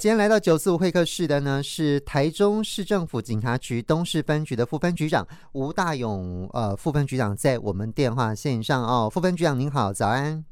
[0.00, 10.44] 今天来到九四五会客室的呢，是台中市政府警察局东市分局的副分局长吴大勇，呃，副分局长在我们电话线上哦，副分局长您好，早安。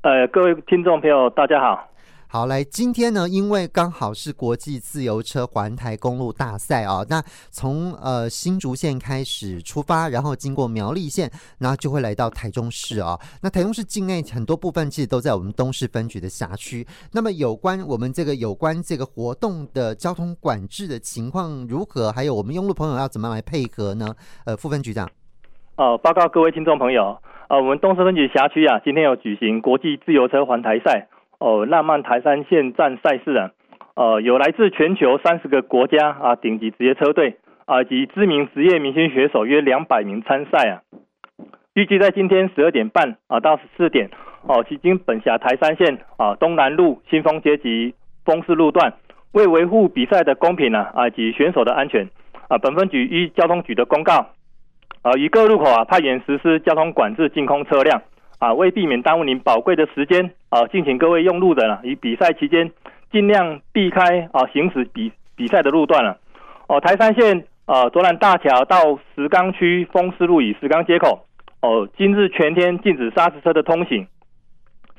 [0.00, 1.86] 呃，各位听众朋友，大家好。
[2.26, 13.16] 好，来，今天呢，因为刚好是国际自由车环台公路大赛啊，那从呃新竹县开始出发，然后经过苗栗县，然后就会来到台中市啊。
[13.40, 16.84] 那台中市境内很多部分其实都在我们东市分局的辖区。
[17.12, 22.10] 那么有关我们这个有关这个活动的交通管制的情况如何？
[22.10, 24.12] 还有我们用路朋友要怎么来配合呢？
[24.44, 25.08] 呃，副分局长。
[25.76, 27.16] 哦，报告各位听众朋友，
[27.48, 31.08] 呃，我们东势分局辖区啊，今天有举行国际自由车环台赛。
[31.44, 33.50] 哦，浪漫台三线站赛事啊，
[33.96, 40.80] 呃，有来自全球三十个国家啊顶级职业车队啊及知名职业明星选手约两百名参赛啊。
[41.74, 44.08] 预计在今天十二点半啊到十四点
[44.46, 48.94] 哦，经经本辖台三线啊东南路、新丰街及丰市路段，
[49.32, 52.08] 为维护比赛的公平啊啊及选手的安全
[52.48, 54.28] 啊，本分局依交通局的公告
[55.02, 58.00] 啊，于各路口啊派员实施交通管制净空车辆。
[58.38, 62.70] 啊，为避免耽误您宝贵的时间啊，敬请各位用路人啊，于比赛期间
[63.10, 66.18] 尽量避开啊行驶比比赛的路段了。
[66.68, 71.24] 哦，台三线啊，卓兰大桥到石冈区丰势路与石冈街口，
[71.62, 74.06] 哦，今日全天禁止砂石车的通行。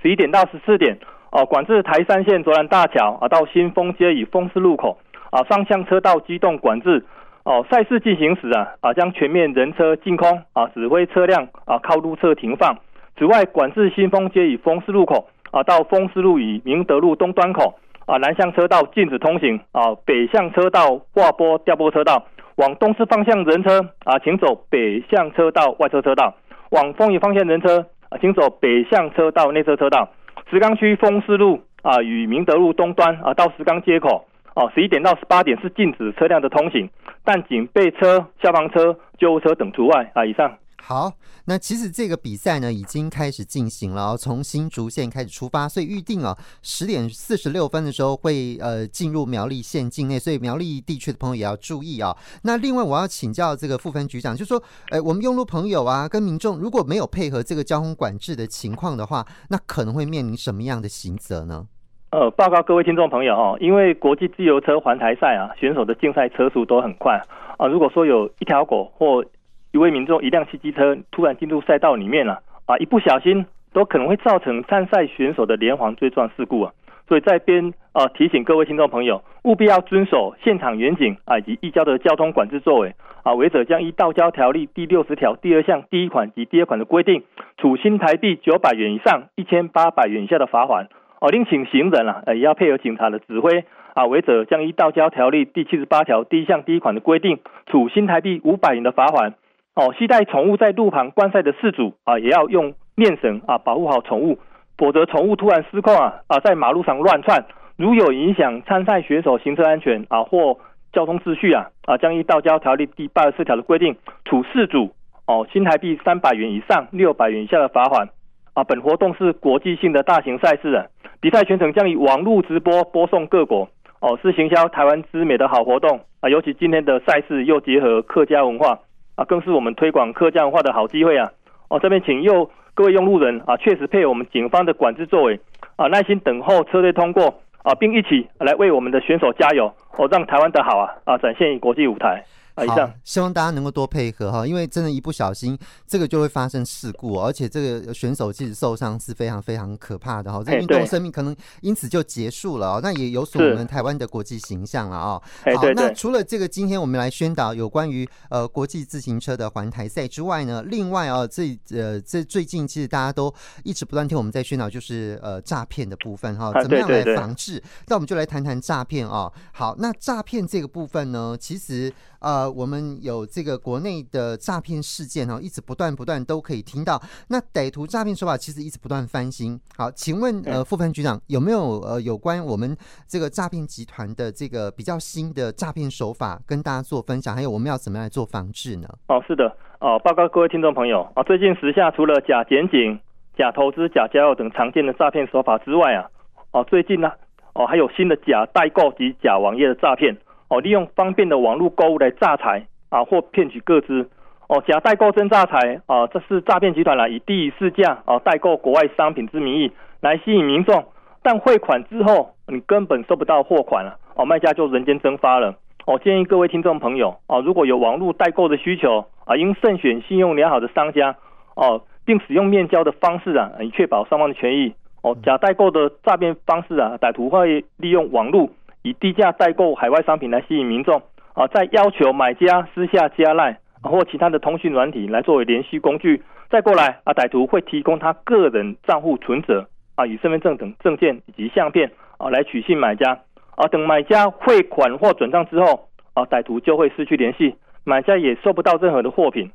[0.01, 0.97] 十一点到十四点，
[1.31, 4.97] 哦，管制台三线卓兰大桥啊到新丰街与丰势路口
[5.31, 7.03] 啊，双向车道机动管制。
[7.43, 12.75] 哦，赛事进行时啊啊，将全面人车净空啊，指挥车辆啊靠路侧停放。
[13.17, 26.35] 此外，管制新丰街与丰势路口啊，到丰势路与明德路东端口啊，南向车道禁止通行啊，北向车道划拨调拨车道，往东势方向人车啊，请走北向车道外侧车道，
[26.71, 30.09] 往丰原方向人车啊，请走北向车道内侧车道。
[30.51, 36.89] 石冈区丰势路啊与明德路东端啊，到石冈街口哦，十一点到十八点是禁止车辆的通行，
[37.23, 40.25] 但警备车、消防车、救护车等除外啊。
[40.25, 40.51] 以上。
[40.87, 41.11] 好，
[41.45, 52.15] 那其实这个比赛呢已经开始进行了，从新竹县开始出发，所以预定啊十点四十六分的时候会呃进入苗栗县境内，所以苗栗地区的朋友也要注意啊。
[52.43, 61.65] 那另外我要请教这个副分局长，就是说，哎，我们用路朋友啊跟民众如果没有配合这个交通管制的情况的话，那可能会面临什么样的刑责呢？
[62.11, 67.19] 呃，报告各位听众朋友哦，因为国际自由车环台赛啊，选手的竞赛车速都很快
[67.57, 69.25] 啊，如果说有一条狗或
[69.75, 76.71] 一位民众一辆汽机车突然进入赛道里面了啊，一不小心都可能会造成参赛选手的连环追撞事故啊，
[77.09, 87.25] 所以在边啊提醒各位听众朋友，务必要遵守现场远景啊以及移交的交通管制作为啊，违者将依道交条例第六十条第二项第一款及第二款的规定，
[87.57, 90.87] 处新台币九百元以上一千八百元以下的罚款
[91.19, 99.33] 哦，另请行人啊也要配合警察的指挥啊，违者将依道交条例第七十八条第一项第一款的规定，处新台币五百元的罚款。
[99.75, 104.39] 哦，携带宠物在路旁观赛的饲主啊，也要用链绳啊保护好宠物，
[104.77, 107.43] 否则宠物突然失控啊啊，在马路上乱窜，
[107.75, 110.57] 如有影响参赛选手行车安全啊或
[110.93, 114.93] 交通秩序啊啊，将依道交条例第八十四条的规定，处饲主
[115.27, 118.07] 哦新台币三百元以上六百元以下的罚款
[118.53, 118.63] 啊。
[118.63, 120.85] 本活动是国际性的大型赛事啊，
[121.19, 123.67] 比赛全程将以网络直播播送各国
[123.99, 126.29] 哦，是行销台湾之美的好活动啊。
[126.29, 128.79] 尤其今天的赛事又结合客家文化。
[129.15, 131.31] 啊，更是我们推广客家文化的好机会啊！
[131.69, 135.39] 哦，这边请右各位用路人啊，确实配合我们警方的管制作为
[135.77, 142.23] 啊，耐心等候车队通过啊，并一起来为我们的选手加油哦，让台湾的好啊啊展现国际舞台。
[142.55, 155.21] 啊，以上希望大家能够多配合哈，因为真的，一不小心，这个就会发生事故，而且这个选手其实受伤是非常非常可怕的哈，这运动生命可能因此就结束了哦，那也有损我们台湾的国际形象了啊。
[155.57, 163.33] 好，那除了这个，今天我们来宣导有关于呃国际自行车的环台赛之外呢，另外啊，这呃这最近其实大家都
[163.65, 167.61] 一直不断听我们在宣导，就是呃诈骗的部分哈，怎么样来防治？
[167.87, 169.29] 那我们就来谈谈诈骗啊。
[169.51, 172.44] 好，那诈骗这个部分呢，其实呃。
[172.49, 177.01] 我们有这个国内的诈骗事件哦，一直不断不断都可以听到。
[177.29, 179.59] 那歹徒诈骗手法其实一直不断翻新。
[179.77, 182.75] 好，请问呃，副分局长有没有呃有关我们
[183.07, 187.35] 这个诈骗集团的这个比较新的诈骗手法跟大家做分享？
[187.35, 188.87] 还有我们要怎么样来做防治呢？
[189.07, 192.99] 哦，是的，哦，报告各位听众朋友啊，最近时下除了假检警、
[193.37, 196.07] 假投资、假交友等常见的诈骗手法之外啊，
[196.51, 197.11] 哦，最近呢，
[197.53, 200.15] 哦，还有新的假代购及假网页的诈骗。
[200.47, 204.09] 哦，利用方便的网络购物来诈财啊，或骗取个资。
[204.47, 209.71] 哦，假代购真诈财啊，这是诈骗集团来以低于市价啊代购国外商品之名义
[210.01, 210.85] 来吸引民众，
[211.23, 215.55] 但汇款之后你根本收不到货款了，哦，卖家就人间蒸发了。
[215.87, 221.15] 我建议各位听众朋友啊，如果有网络代购的需求啊，应慎选信用良好的商家
[221.55, 225.17] 哦，并使用面交的方式啊，以确保双方的权益哦。
[225.23, 228.47] 假代购的诈骗方式啊，歹徒会利用网络
[228.85, 231.01] 以低价代购海外商品来吸引民众
[231.33, 236.21] 啊，再要求买家私下加赖或其他的通讯软体来作为联系工具，
[236.51, 243.17] 再过来啊，歹徒会提供他个人账户存折啊，与身份证等证件以及相片啊来取信买家。
[243.55, 247.55] 啊，等买家汇款或转账之后，啊，歹徒就会失去联系，
[247.85, 249.49] 买家也收不到任何的货品。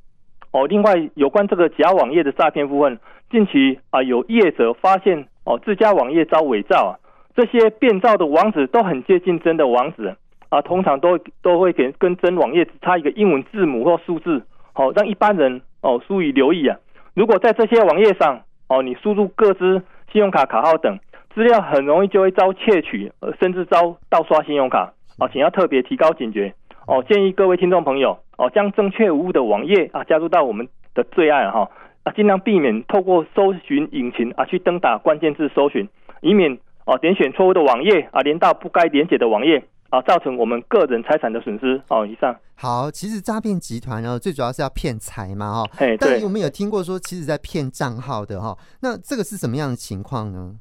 [0.53, 2.99] 哦，另外有关这个假网页的诈骗部分，
[3.31, 6.93] 近期啊有业者发现哦自家网页遭伪造啊，
[7.41, 10.15] 这些变造的网址都很接近真的网址
[10.51, 14.43] 啊，通常都都会给跟真网页只差一个英文字母或数字，
[14.75, 16.77] 好让一般人哦疏于留意啊。
[17.15, 19.83] 如果在这些网页上哦你输入各资、
[20.13, 20.99] 信用卡卡号等。
[21.33, 26.53] 资料很容易就会遭窃取，呃，甚至遭盗刷信用卡，哦，请要特别提高警觉，
[26.89, 31.71] 哦，建议各位听众朋友，哦，将正确无误的网页啊加入到我们的最爱哈，
[32.03, 35.89] 啊，尽量避免透过搜寻引擎啊去登打关键字搜寻，
[36.21, 36.59] 以免
[36.91, 41.81] 哦点选错误的网页啊连到不该连接的网页啊，造成我们个人财产的损失。
[41.89, 42.35] 哦，以上。
[42.57, 50.55] 好，其实诈骗集团呢，最主要是要骗财嘛，哈，哎，但我们有听过说，其实在骗账号的哈，那这个是什么样的情况呢？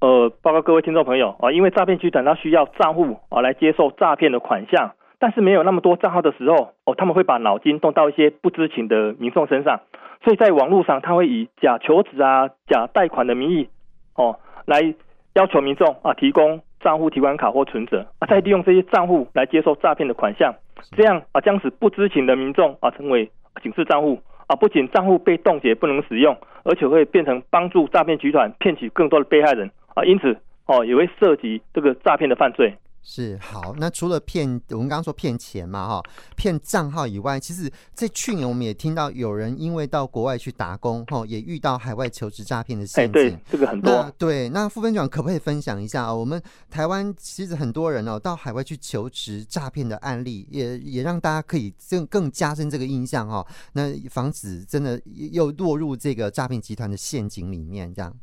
[0.00, 9.80] 呃，报告各位听众朋友啊，因为诈骗集团它需要账户啊来接受诈骗的款项，但是没有那么多账号的时候，哦，他们会把脑筋动到一些不知情的民众身上，
[10.24, 13.68] 所以在网络上他会以假求职啊、假贷款的名义，
[14.14, 14.94] 哦，来
[15.34, 20.54] 要求民众啊提供账户提款卡或存折啊，再利用这些账户来接受诈骗的款项，
[20.96, 23.30] 这样啊将使不知情的民众啊成为
[23.62, 29.70] 警示账户啊，不仅账户被冻结不能使用，而且会变成帮助诈骗集团骗取更多的被害人。
[29.94, 30.36] 啊，因此
[30.66, 32.74] 哦，也会涉及这个诈骗的犯罪。
[33.04, 36.02] 是好，那除了骗我们刚刚说骗钱嘛，哈，
[36.36, 43.12] 骗账号以外，其实，在去年我们也听到有人因为到国外去打工，哈，也遇到海外求职诈骗的陷阱。
[43.12, 44.10] 对，这个很多。
[44.16, 46.14] 对，那副分长可不可以分享一下啊？
[46.14, 46.40] 我们
[46.70, 53.44] 台湾其实很多人哦，到海外去求职诈骗的案例，也也让大家可以更更加深这个印象哈。
[53.72, 58.14] 那防止真的又落入这个诈骗集团的陷阱里面，这样。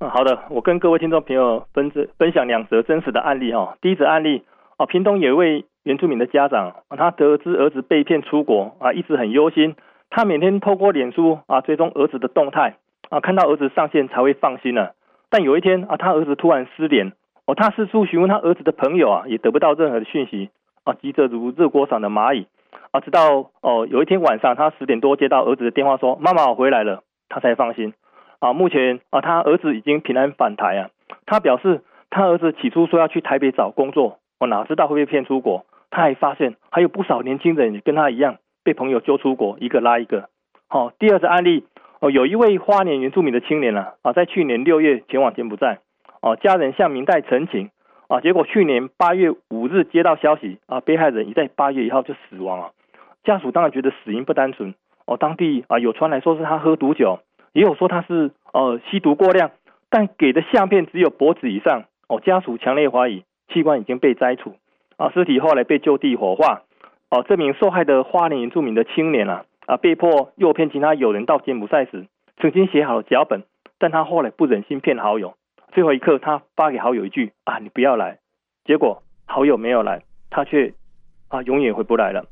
[0.00, 3.76] 嗯，好的，我跟各位听众朋友分分享两则真实的案例哈。
[3.80, 4.44] 第一则案例
[4.76, 9.74] 啊，屏东有一位原住民的家长啊，他得知儿子被骗出国啊，一直很忧心。
[10.08, 12.76] 他每天透过脸书啊追踪儿子的动态
[13.10, 14.90] 啊，看到儿子上线才会放心呢。
[15.30, 17.12] 但有一天啊，他儿子突然失联
[17.46, 20.50] 哦，他四处询问他儿子的朋友啊，也得不到任何的讯息
[20.84, 22.46] 啊，急得如热锅上的蚂蚁
[22.92, 23.00] 啊。
[23.00, 27.94] 直到哦有一天晚上，他十点多接到儿子的电话说：“妈妈，我回来了。”他才放心。
[28.40, 30.90] 啊，目前啊，他儿子已经平安返台啊。
[31.26, 35.66] 他表示，他儿子起初说要去台北找工作，我哪知道会被骗出国。
[35.90, 40.28] 他还发现还有不少年轻人也跟他一样被朋友揪出国，一个拉一个。
[40.68, 41.64] 好，第二个案例
[42.00, 45.78] 哦，有一位花莲原住民的青年啊，啊，在去年六月前往柬埔寨，
[46.20, 47.70] 哦，家人向民代陈情
[48.08, 52.72] 啊，结果去年八月五日接到消息啊，被害人已在八月一号就死亡了。
[53.24, 54.74] 家属当然觉得死因不单纯
[55.06, 57.20] 哦，当地啊有传来说是他喝毒酒。
[57.58, 59.50] 也有说他是呃吸毒过量，
[59.90, 64.54] 但给的相片只有脖子以上哦，家属强烈怀疑器官已经被摘除
[64.96, 66.62] 啊，尸体后来被就地火化
[67.10, 67.24] 哦。
[67.28, 73.42] 这名受害的花莲原住民的青年啊啊，被迫诱骗其他友人到柬埔寨时，曾经写好了脚本，
[73.80, 75.34] 但他后来不忍心骗好友，
[75.72, 78.18] 最后一刻他发给好友一句啊，你不要来，
[78.66, 80.74] 结果好友没有来，他却
[81.26, 82.24] 啊永远回不来了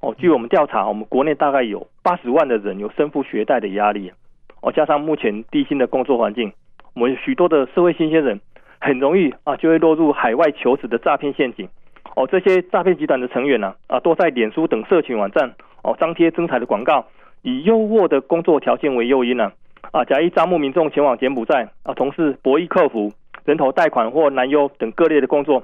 [0.00, 0.14] 哦。
[0.16, 4.12] 据我们调查，我们国内大概有八十万的人有身负学贷的压力。
[4.60, 6.52] 哦，加上目前低薪的工作环境，
[6.94, 8.40] 我们许多的社会新鲜人
[8.80, 11.68] 很容易啊，就会落入海外求职的诈骗陷阱。
[12.16, 17.06] 哦，这些诈骗集团的成员呢，啊，多在脸书等社群网站哦张贴征才的广告，
[17.42, 19.52] 以优渥的工作条件为诱因呢，
[19.92, 23.12] 啊，假意招募民众前往柬埔寨啊，从事博弈客服、
[23.44, 25.62] 人头贷款或男优等各类的工作，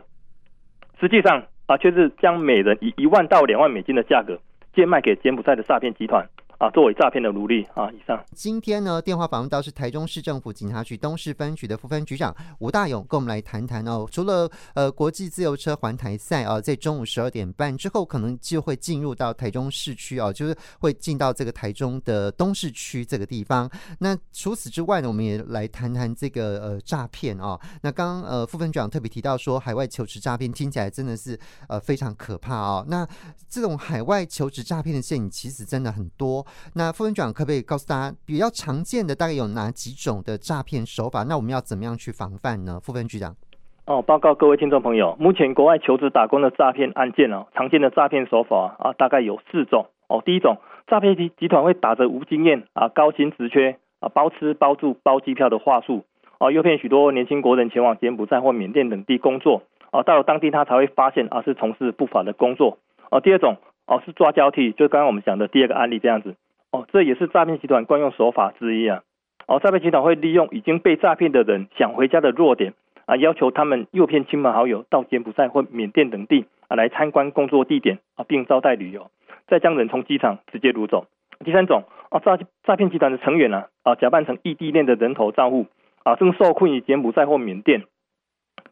[1.00, 4.38] 实际上啊，却是将每人以一万到两万美金的价格
[4.72, 6.24] 贱卖给柬埔寨的诈骗集团。
[6.64, 7.92] 啊，作为诈骗的奴隶啊！
[7.92, 8.18] 以上。
[8.34, 14.08] 今天呢，电话访问到是台中市政府警察局东市分局的副分局长吴大勇，跟我们来谈谈哦。
[14.10, 23.70] 除了呃国际自由车环台赛啊，在中午十二点半之后，可能就会进入到台中市区啊，就是会进到这个台中的东市区这个地方。
[23.98, 27.60] 那除此之外呢，我们也来谈谈这个呃诈骗啊。
[27.82, 32.82] 那刚呃副分局长特别提到说，海外求职诈骗听起来真的是呃非常可怕啊。
[32.88, 33.06] 那
[33.50, 36.42] 这种海外求职诈骗的陷阱其实真的很多。
[36.74, 41.24] 那副分局长可不可以告诉大家比较常见的大概有哪几种的诈骗手法？
[41.24, 42.78] 那我们要怎么样去防范呢？
[42.82, 43.34] 副分局长。
[43.86, 50.22] 哦，报告各位听众朋友，目前国外求职打工的诈骗案件哦，常见的诈骗手法啊，大概有四种哦。
[50.24, 50.56] 第一种，
[50.86, 56.04] 诈骗集集团会打着无经验啊、高薪职缺啊、包吃包住包机票的话术
[56.38, 62.78] 啊，诱骗许多年轻国人前往柬埔寨或缅甸等地工作啊，到了当地他才会发现啊是从事不法的工作
[63.10, 63.20] 哦。
[63.20, 66.36] 第二种哦是抓交替，就刚刚我们讲的第二个案例这样子
[66.74, 69.02] 哦，这也是诈骗集团惯用手法之一啊。
[69.46, 72.74] 哦，诈骗集团会利用已经被诈骗的人想回家的弱点。
[73.06, 79.10] 啊，要求他们诱骗亲朋好友到柬埔寨或缅甸等地啊来参观工作地点啊，并招待旅游，
[79.46, 81.06] 再将人从机场直接掳走。
[81.44, 85.66] 第三种啊，诈诈骗集团的成员呢啊，假扮成异地恋的人头账户
[86.02, 87.84] 啊，正受困于柬埔寨或缅甸，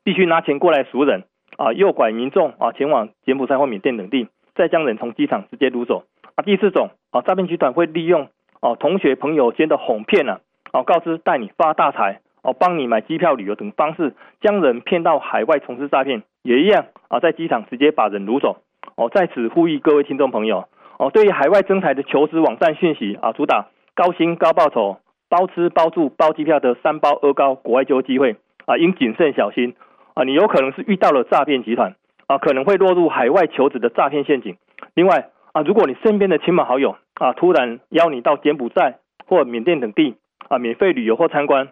[0.02, 1.24] 必须拿钱过来赎人
[1.58, 6.04] 啊，诱拐民众啊前往柬埔寨或缅甸等地，再将人从机场直接掳走。
[6.36, 8.28] 啊，第四种啊，诈骗集团会利用
[8.60, 10.40] 啊同学朋友间的哄骗啊，
[10.72, 12.20] 啊告知带你发大财。
[12.44, 18.56] 哦，帮你买机票、旅游等方式，将人骗到海外从事诈骗，也一样啊，在机场直接把人掳走。
[18.96, 20.64] 哦，在此呼吁各位听众朋友，
[20.98, 28.34] 哦，对于海外征才的求职网站讯息啊，主打高薪高报酬、包吃包住包机票的三包二高国外就业机会
[28.66, 29.76] 啊，应谨慎小心
[30.14, 31.94] 啊，你有可能是遇到了诈骗集团
[32.26, 34.56] 啊，可能会落入海外求职的诈骗陷阱。
[34.94, 40.16] 另外啊，如果你身边的亲朋好友啊，突然邀你到柬埔寨或缅甸等地
[40.48, 41.68] 啊，免费旅游或参观。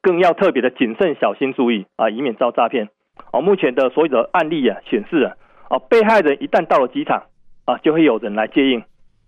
[0.00, 2.88] 更要特别的谨慎小心注意啊，以免遭诈骗。
[3.32, 5.34] 哦，目前的所有的案例啊显示啊，
[5.70, 7.24] 哦，被害人一旦到了机场
[7.64, 8.82] 啊，就会有人来接应，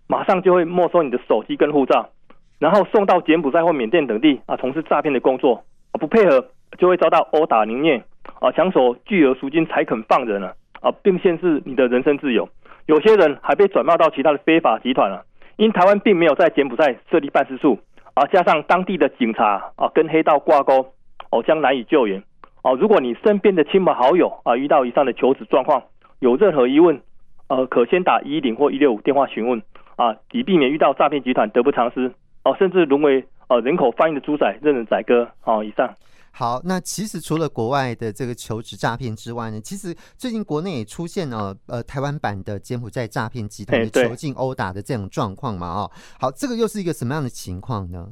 [0.07, 2.09] 马上就会没收你的手机跟护照，
[2.57, 5.63] 然后送到柬埔寨或缅甸等地啊，从事诈骗的工作。
[5.91, 6.47] 啊，不配合
[6.77, 8.01] 就会遭到殴打凌虐
[8.39, 12.47] 啊，抢走巨额赎金才肯放人啊，啊，并限制你的人身自由。
[12.85, 15.21] 有些人还被转卖到其他的非法集团啊，
[15.57, 17.79] 因台湾并没有在柬埔寨设立办事处。
[18.13, 20.93] 啊，加上当地的警察啊，跟黑道挂钩，
[21.29, 22.21] 哦，将难以救援。
[22.61, 25.81] 哦，如果你身边的亲朋好友啊，遇到以上的求职状况，
[26.19, 27.01] 有任何疑问，
[27.47, 29.61] 呃，可先打一一零或一六五电话询问
[29.95, 32.11] 啊，以避免遇到诈骗集团得不偿失，
[32.43, 35.29] 哦，甚至沦为呃人口贩运的猪仔，任人宰割。
[35.45, 35.95] 哦，以上。
[36.33, 45.67] 好，那其实除了国外的这个求职诈骗之外呢，其实最近国内也出现了呃台湾版的柬埔寨诈骗集团的囚禁殴打的这种状况嘛？
[45.67, 48.07] 哦，好，这个又是一个什么样的情况呢？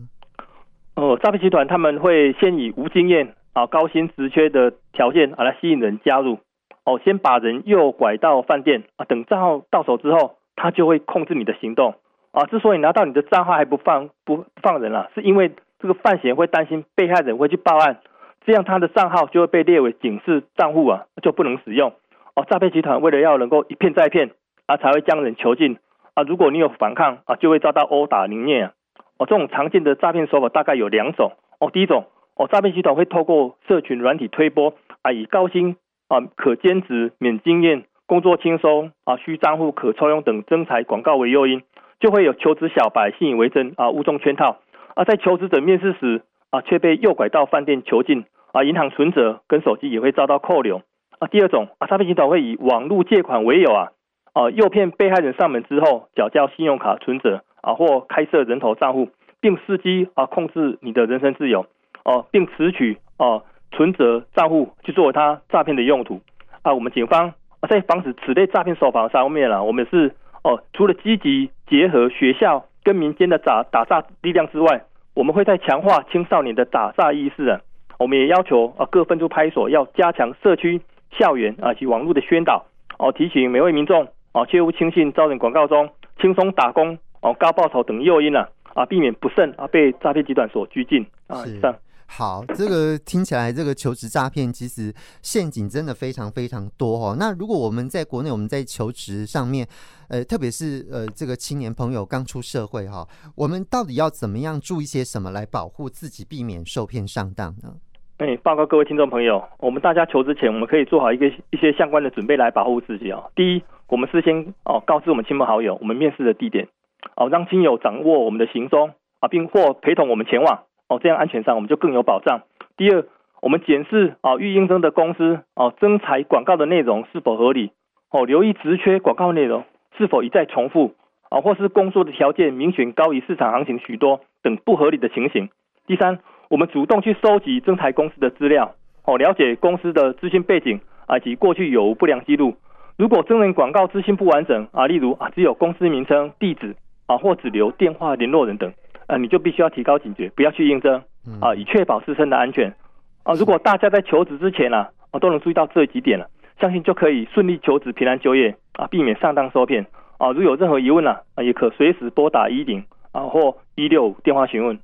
[0.96, 6.38] 哦，诈骗集团他们会先以无经验啊、高薪职缺的条件啊来吸引人加入，
[6.84, 11.96] 哦，先把人诱拐到饭店啊，等账号到手之后，他就会控制你的行动
[12.32, 12.46] 啊。
[12.46, 18.02] 之所以拿到你的账号还不放不放人啊，是因为这个犯嫌会担心被害人会去报案。
[18.46, 21.93] 这样他的账号就会被列为警示账户啊，就不能使用
[22.36, 22.46] 哦。
[22.50, 24.31] 诈骗集团为了要能够一骗再骗
[24.65, 25.77] 啊，才会将人囚禁
[26.13, 26.24] 啊。
[26.24, 28.72] 如果你有反抗啊，就会遭到殴打凌虐啊。
[29.17, 31.69] 哦，这种常见的诈骗手法大概有两种哦。
[31.72, 32.05] 第一种
[32.36, 35.75] 哦，诈骗集团会透过社群软体推波啊，以高薪
[36.08, 41.62] 啊、可兼职、免经验、工作轻松啊、需账户可抽用等征才广告为诱因，
[42.00, 44.58] 就会有求职小白信以为真啊，误中圈套
[44.96, 45.03] 啊。
[45.03, 48.25] 在求职者面试时啊，却被诱拐到饭店囚禁。
[48.51, 50.82] 啊，银行存折跟手机也会遭到扣留
[51.20, 51.27] 啊。
[51.27, 53.91] 第二种啊，诈骗集团会以网络借款为由啊，
[54.34, 61.68] 啊，诱骗被害人上门之后缴交信用卡存折啊，或开设人头账户，并伺机啊控制你的人身自由
[62.06, 66.20] 哦、并持取啊存折账户去作为他诈骗的用途
[66.63, 66.74] 啊。
[66.74, 74.82] 我们警方啊在防止此类诈骗手法上面啊，我们是哦、除了积极结合学校跟民间的打打诈力量之外，
[75.20, 77.60] 我们会在强化青少年的打诈意识啊。
[77.98, 82.66] 我们也要求啊，各分驻派出所要加强社区、校园啊及网络的宣导
[82.98, 85.90] 哦，提醒每位民众哦，切勿轻信招人广告中
[86.22, 91.46] 轻松打工哦、高报酬等诱因啊，啊，避免不慎啊被诈骗集团所拘禁啊。
[91.46, 91.76] 以上。
[92.12, 97.18] 好，这个听起来这个求职诈骗其实陷阱真的非常非常多哦。
[97.20, 99.68] 那如果我们在国内，我们在求职上面，
[100.10, 107.78] 呃，特别是呃这个青年朋友刚出社会哈，我们到底要怎么样注意些什么来保护自己，避免受骗上当呢？
[108.18, 113.32] 哎，报告各位听众朋友，我们大家求职前，我们可以做好一个一些相关的准备来保护自己哦。
[113.36, 116.68] 第一，我们事先哦告知我们亲朋好友我们面试的地点，
[117.16, 122.42] 哦让亲友掌握我们的行踪啊，并或陪同我们前往哦，这样安全上我们就更有保障。
[122.75, 123.06] 第二，
[123.42, 127.72] 我们检视啊预应征的公司哦征才广告的内容是否合理
[128.10, 129.63] 哦，留意职缺广告内容
[130.00, 130.96] 是否一再重复
[131.29, 135.50] 啊，或是工作的条件明显高于市场行情许多等不合理的情形。
[135.86, 136.18] 第三。
[136.50, 138.74] 我们主动去收集征才公司的资料，
[139.06, 142.56] 哦，了解公司的资讯背景啊，以及过去有无不良记录。
[142.98, 146.75] 如果征人广告资讯不完整啊，例如啊只有公司名称、地址
[147.06, 148.74] 啊，或只留电话联络人等，
[149.06, 151.03] 啊，你就必须要提高警觉，不要去应征
[151.39, 152.74] 啊，以确保自身的安全
[153.22, 153.36] 啊。
[153.36, 156.25] 如果大家在求职之前啊，啊都能注意到这几点了，
[156.60, 159.86] 相信就可以顺利求职、平安就业啊，避免上当受骗
[160.18, 160.32] 啊。
[160.32, 164.80] 如有任何疑问啊，也可随时拨打一零啊或一六五电话询问。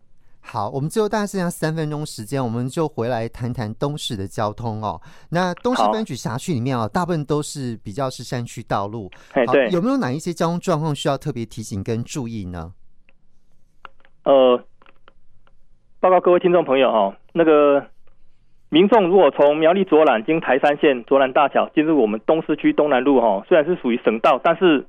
[0.48, 5.02] 好，我们最后大概剩下三分钟时间，我们就回来谈谈东市的交通哦。
[5.32, 9.10] 那东市分局辖区里面哦，大部分都是比较是山区道路。
[9.34, 12.74] 哎，对，有没有哪一些交通状况需要特别提醒跟注意呢？
[14.24, 14.64] 呃，
[16.00, 17.84] 报告各位听众朋友哈、哦，那个
[18.76, 24.86] 民众如果从苗栗左兰经台山线卓兰大桥进入我们东市区东南路哈、哦，虽然是属于省道，但是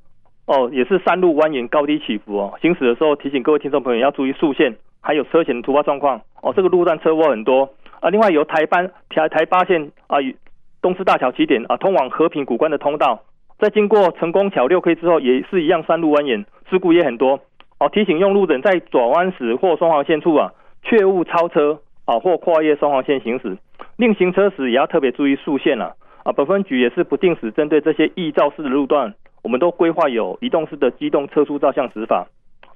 [0.46, 2.58] 哦也是山路蜿蜒、高低起伏哦。
[2.60, 4.74] 行驶的时候提醒各位听众朋友要注意速限。
[5.00, 8.10] 还有车前的突发状况哦，这个路段车祸很多啊。
[8.10, 10.34] 另外由台班台台八线啊，与
[10.82, 13.20] 东势大桥起点啊，通往和平古关的通道，
[13.60, 17.38] 在经过成功桥六 K 之后，也是一样山路蜿蜒，事故也很多
[17.78, 17.88] 哦。
[17.92, 20.52] 提醒用路人在转弯时或双黄线处啊，
[20.82, 23.58] 切勿超车啊，或跨越双黄线行驶。
[23.96, 25.94] 另行车时也要特别注意速线了
[26.24, 26.32] 啊。
[26.32, 32.26] 本分局也是不定时针对这些易肇事的路段，我们都规划有移动式的机动车速照相执法。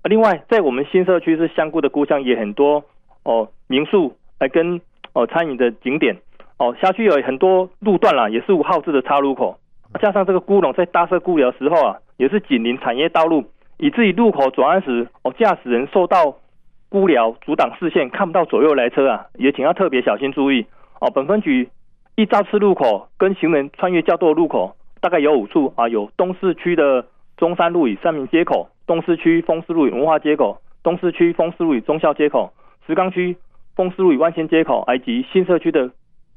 [0.03, 2.83] 啊另外，在我们新社区是香菇的故乡，也很多
[3.23, 4.81] 哦，民宿来跟
[5.13, 6.17] 哦餐饮的景点
[6.59, 9.59] 哦，辖区有很多路段啦，也是无号志的岔路口，
[10.01, 13.45] 加上这个菇农在搭设菇寮的时候啊，也是紧邻产业道路，
[13.77, 16.37] 以至于路口转弯时哦，驾驶人受到
[16.91, 20.67] 菇寮阻挡视线，看不到左右来车啊，也请要特别小心注意
[21.01, 21.09] 哦。
[21.15, 21.69] 本分局
[22.17, 27.07] 易肇事路口跟行人穿越较多的路口，大概有五处啊，有东市区的
[27.37, 28.69] 中山路与三民街口。
[28.89, 32.53] 东市区丰市路与文化街口，东市区丰市路与忠孝街口，
[32.89, 33.37] 石冈区
[33.77, 35.93] 丰市路与万仙街口，以及新社区的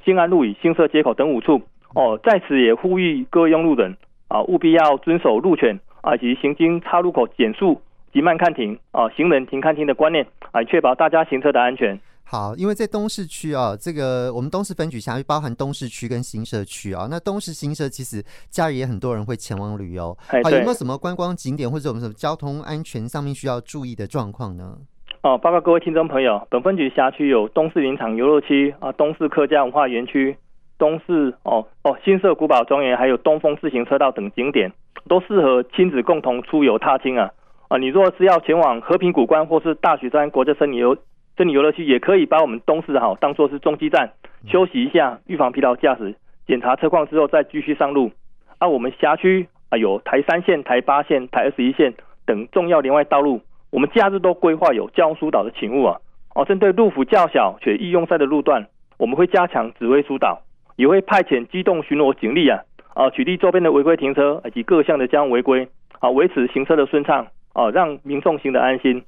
[0.05, 1.63] 新安路与新社街口等五处。
[1.95, 7.81] 哦，在此也呼吁各位用路人啊，务必要遵守路权啊，以及行经岔路口减速
[8.13, 11.99] 及慢看停啊，行人停看停的观念来，确保大家行车的安全。
[12.25, 17.07] 好，因为在东市区啊，这个我们东市分局辖区包含东市区跟新社区啊。
[17.09, 24.77] 那东市新社其实假日也很多人会前往旅游，好，有没有什么观光景点或者我们什么交通安全上面需要注意的状况呢？
[25.21, 30.35] 哦，报告各位听众朋友，本分局辖区有东势林场游乐区啊，东势客家文化园区，
[30.77, 34.71] 东势哦哦新社古堡庄园，还有东风自行车道等景点，
[35.07, 37.29] 都适合亲子共同出游踏青啊
[37.67, 37.77] 啊！
[37.77, 40.97] 你若是要前往和平古关或是大雪山国家森林游。
[41.35, 44.11] 森林游乐区也可以把我们东势好当做是中继站，
[44.47, 46.13] 休息一下，预防疲劳驾驶，
[46.45, 48.11] 检查车况之后再继续上路。
[48.59, 51.95] 而、啊、我们辖区啊有台三线、台八线、台二十一线
[52.27, 55.97] 等重要连外道路，我们假日都规划有交通疏导的勤务啊。
[56.35, 58.67] 哦、啊，针对路幅较小且易用塞的路段，
[58.99, 60.43] 我们会加强指挥疏导，
[60.75, 62.61] 也会派遣机动巡逻警力啊
[62.93, 69.03] 啊取缔周边的违规停车以及各项的交通违规啊，维持行车的顺畅啊，让民众行得安心。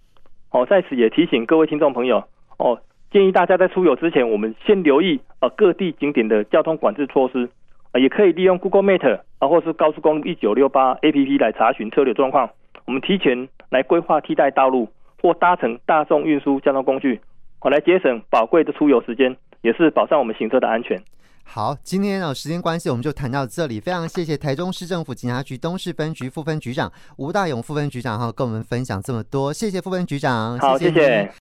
[0.52, 2.24] 哦，在此也提醒各位听众朋友
[2.58, 2.80] 哦，
[3.12, 7.50] 建议大家在出游之前，我们先留意呃各地景点的交通管制措施，
[7.92, 12.50] 啊，也可以利用 Google Map 啊，或是高速公路一九六八 APP 来查询车流状况，
[12.86, 14.88] 我们提前来规划替代道路
[15.22, 17.20] 或搭乘大众运输交通工具，
[17.62, 21.02] 哦来节省宝贵的出游时间，也是保障我们行车的安全。
[21.48, 23.80] 好，今天呢，时间关系，我们就谈到这里。
[23.80, 30.60] 非常谢谢台中市政府警察局东市分局副分局长吴大勇副分局长哈，跟我们分享这么多，谢谢副分局长。
[30.60, 30.94] 好，谢谢。
[30.94, 31.32] 谢谢。